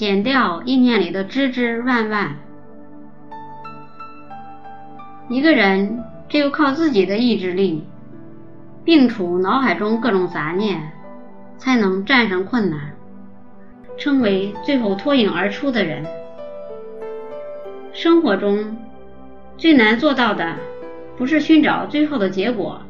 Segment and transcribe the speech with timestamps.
[0.00, 2.34] 减掉意念里的枝枝万万。
[5.28, 7.84] 一个人只有靠自己的意志力，
[8.82, 10.90] 摒除脑海中各种杂念，
[11.58, 12.94] 才能战胜困难，
[13.98, 16.02] 成为最后脱颖而出的人。
[17.92, 18.74] 生活中
[19.58, 20.56] 最难做到的，
[21.18, 22.80] 不是寻找最后的结果，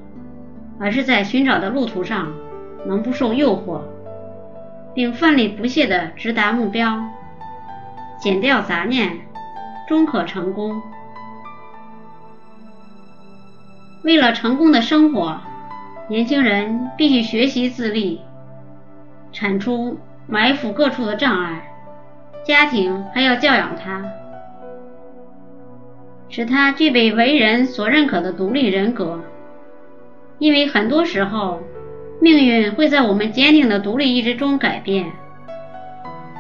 [0.79, 2.33] 而是在寻找的路途上
[2.87, 3.81] 能不受诱惑，
[4.95, 7.01] 并奋力不懈地直达目标，
[8.19, 9.19] 减掉杂念，
[9.89, 10.81] 终可成功。
[14.03, 15.41] 为了成功的生活，
[16.09, 18.21] 年轻人必须学习自立，
[19.33, 21.67] 铲除埋伏各处的障碍。
[22.43, 24.03] 家庭还要教养他，
[26.31, 29.21] 使他具备为人所认可的独立人格。
[30.39, 31.61] 因为很多时候，
[32.21, 35.11] 命运会在我们坚定的独立意志中改变。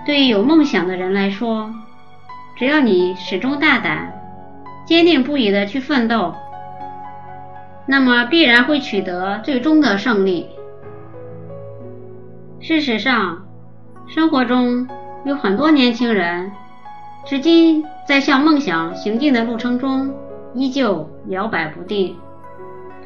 [0.04, 1.72] 对于有梦想的人来说，
[2.56, 4.12] 只要你始终大胆、
[4.86, 6.34] 坚定不移地去奋斗。
[7.86, 10.48] 那么必然会取得最终的胜利。
[12.60, 13.46] 事实上，
[14.06, 14.86] 生活中
[15.24, 16.52] 有很多年轻人，
[17.24, 20.14] 至今在向梦想行进的路程中
[20.54, 22.16] 依旧摇摆不定。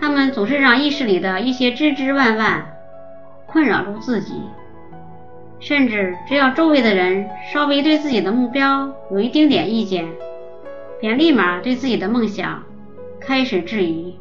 [0.05, 2.77] 他们总是让意识里的一些枝枝万万
[3.47, 4.34] 困扰住自己，
[5.61, 10.06] 甚至只要周围的人稍微对自己的目标有一丁点意见，
[11.00, 12.64] 便立马对自己的梦想
[13.19, 14.19] 开始质疑。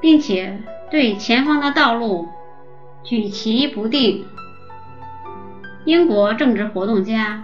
[0.00, 0.56] 并且
[0.88, 2.28] 对前方的道路
[3.02, 4.24] 举棋不定。
[5.84, 7.42] 英国政治活动家、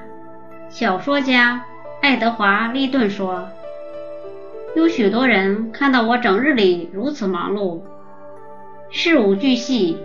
[0.68, 1.64] 小说家
[2.00, 3.48] 爱德华·利顿说
[4.76, 7.80] ：“有许多人看到我整日里如此忙碌，
[8.90, 9.98] 事无巨细，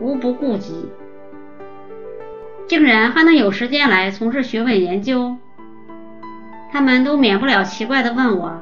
[0.00, 0.90] 无不顾及，
[2.66, 5.36] 竟然还能有时间来从事学问研究。
[6.70, 8.60] 他们都免不了奇怪地问我。”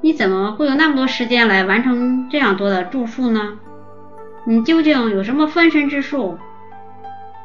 [0.00, 3.58] 你怎么会有那么多时间来完成这样多的著述呢？
[4.44, 6.38] 你究竟有什么分身之术，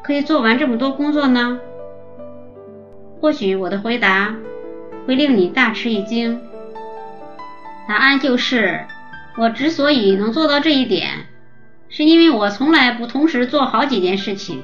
[0.04, 1.60] 可以做完这么多工作呢？
[3.20, 4.36] 或许我的回答
[5.06, 6.42] 会令你大吃一惊。
[7.88, 8.86] 答案就是，
[9.38, 11.28] 我之所以能做到这一点，
[11.90, 14.64] 是因为我从来不同时做好几件事情。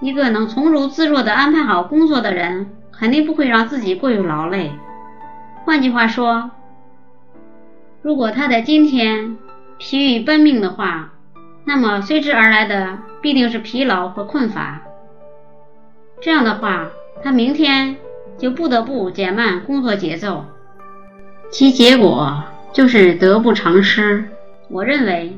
[0.00, 4.72] 一个能从容自若地安排好工作的人，肯定不会让自己过于劳累。
[5.64, 6.50] 换句话说，
[8.02, 9.38] 如果他在今天
[9.78, 11.12] 疲于奔命的话，
[11.64, 14.82] 那么随之而来的必定是疲劳和困乏。
[16.20, 16.88] 这样的话，
[17.22, 17.96] 他明天
[18.36, 20.44] 就不得不减慢工作节奏，
[21.50, 24.24] 其结果就是得不偿失。
[24.68, 25.36] 我认为，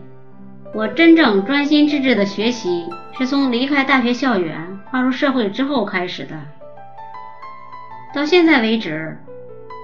[0.75, 2.87] 我真正专心致志的学习
[3.19, 6.35] 是从离开大学校园、踏入社会之后开始的。
[8.15, 9.19] 到现在为止。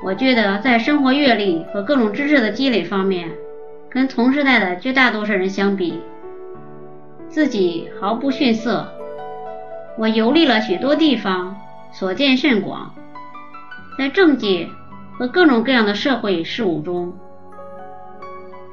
[0.04, 3.30] 我觉得在生活阅历和各种知识的积累方面，
[3.88, 6.00] 跟同时代的绝大多数人相比，
[7.28, 8.92] 自己毫不逊色。
[9.96, 11.56] 我游历了许多地方，
[11.92, 12.92] 所见甚广，
[13.96, 14.68] 在政界
[15.18, 17.12] 和各种各样的社会事务中，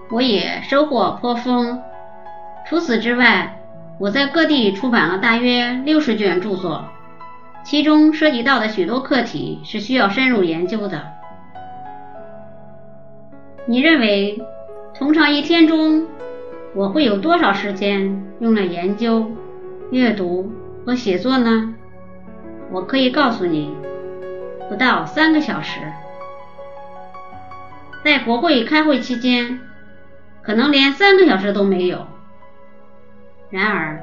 [0.09, 1.81] 我也收获颇丰。
[2.67, 3.61] 除此之外，
[3.99, 6.85] 我在各地出版了大约六十卷著作，
[7.63, 11.03] 其中涉及到的许多课题是需要深入研究的。
[13.65, 14.41] 你认为，
[14.95, 16.07] 通常一天中，
[16.73, 19.29] 我会有多少时间用来研究、
[19.91, 20.51] 阅读
[20.85, 21.75] 和写作呢？
[22.71, 23.75] 我可以告诉你，
[24.69, 25.81] 不到三个小时。
[28.03, 29.59] 在国会开会期间，
[30.41, 32.07] 可能连三个小时都没有。
[33.49, 34.01] 然而，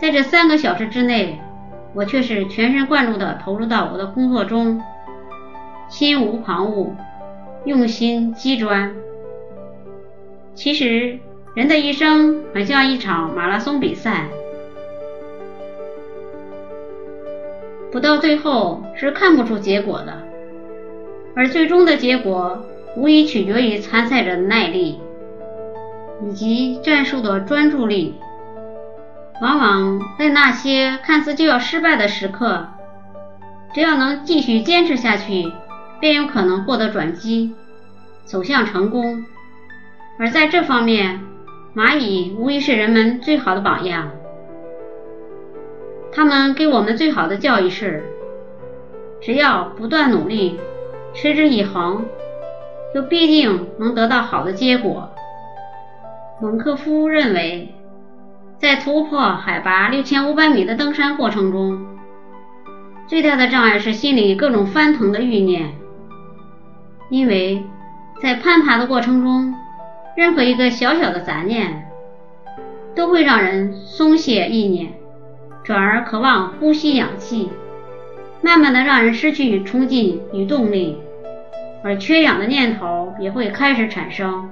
[0.00, 1.40] 在这三个小时之内，
[1.94, 4.82] 我却是全神贯注地投入到我的工作中，
[5.88, 6.90] 心无旁骛。
[7.64, 8.94] 用心机专。
[10.54, 11.18] 其实，
[11.54, 14.26] 人的一生很像一场马拉松比赛，
[17.90, 20.12] 不到最后是看不出结果的。
[21.34, 22.62] 而最终的结果，
[22.96, 25.00] 无疑取决于参赛者的耐力
[26.22, 28.14] 以及战术的专注力。
[29.42, 32.68] 往往在那些看似就要失败的时刻，
[33.74, 35.52] 只要能继续坚持下去。
[36.00, 37.54] 便有可能获得转机，
[38.26, 39.24] 走向成功。
[40.18, 41.20] 而在这方面，
[41.74, 44.10] 蚂蚁无疑是人们最好的榜样。
[46.12, 48.04] 他们给我们最好的教育是：
[49.22, 50.60] 只要不断努力，
[51.14, 52.04] 持之以恒，
[52.94, 55.10] 就必定能得到好的结果。
[56.40, 57.74] 蒙克夫认为，
[58.58, 61.84] 在突破海拔六千五百米的登山过程中，
[63.06, 65.74] 最大的障碍是心里各种翻腾的欲念，
[67.10, 67.64] 因为
[68.22, 69.54] 在攀爬的过程中，
[70.16, 71.90] 任何一个小小的杂念
[72.94, 74.92] 都会让人松懈意念，
[75.64, 77.50] 转而渴望呼吸氧气，
[78.40, 80.96] 慢慢的让人失去冲劲与动力，
[81.84, 84.50] 而缺氧的念头也会开始产生，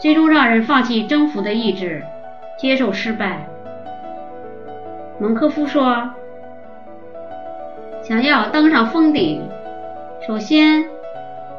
[0.00, 2.02] 最终让人放弃征服的意志，
[2.58, 3.46] 接受失败。
[5.20, 6.10] 蒙科夫说。
[8.02, 9.48] 想要登上峰顶，
[10.26, 10.84] 首先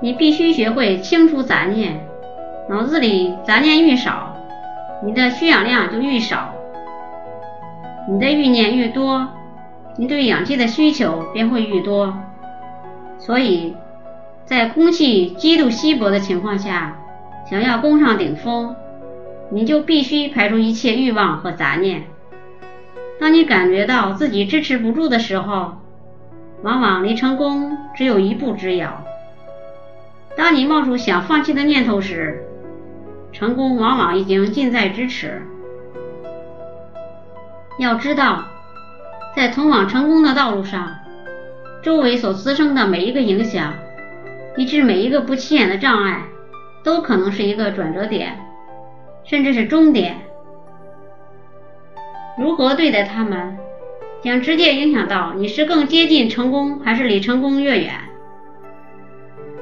[0.01, 2.05] 你必须学会清除杂念。
[2.67, 4.35] 脑子里杂念愈少，
[5.05, 6.53] 你的需氧量就愈少。
[8.09, 9.25] 你的欲念愈多，
[9.95, 12.13] 你对氧气的需求便会愈多。
[13.17, 13.77] 所以，
[14.45, 16.97] 在空气极度稀薄的情况下，
[17.49, 18.75] 想要攻上顶峰，
[19.49, 22.03] 你就必须排除一切欲望和杂念。
[23.19, 25.73] 当你感觉到自己支持不住的时候，
[26.61, 29.03] 往往离成功只有一步之遥。
[30.35, 32.43] 当你冒出想放弃的念头时，
[33.31, 35.41] 成功往往已经近在咫尺。
[37.79, 38.43] 要知道，
[39.35, 40.95] 在通往成功的道路上，
[41.81, 43.73] 周围所滋生的每一个影响，
[44.57, 46.23] 以致每一个不起眼的障碍，
[46.83, 48.37] 都可能是一个转折点，
[49.23, 50.17] 甚至是终点。
[52.37, 53.57] 如何对待他们？
[54.23, 57.93] 将直接影响到你是更接近成功还是离成功越远。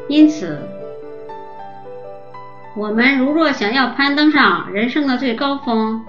[0.08, 0.60] 因此，
[2.78, 6.06] 我们如若想要攀登上人生的最高峰，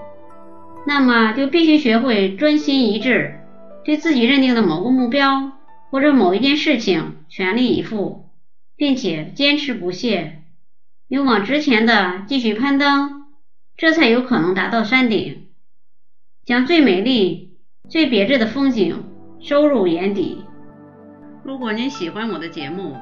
[0.85, 3.39] 那么就必须学会专心一致，
[3.83, 5.53] 对自己认定的某个目标
[5.89, 8.22] 或者某一件事情全力以赴，
[8.75, 10.43] 并且坚持不懈，
[11.07, 13.27] 勇往直前的继续攀登，
[13.77, 15.47] 这才有可能达到山顶，
[16.45, 17.51] 将最美丽。
[17.89, 19.03] 最别致的风景
[19.41, 20.45] 收入眼底。
[21.43, 22.95] 如果您喜欢我的节目，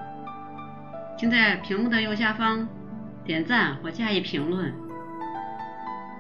[1.20, 2.68] 请在屏幕的右下方
[3.24, 4.74] 点赞或加以评论，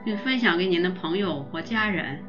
[0.06, 2.24] 并分享给您的朋友或家人。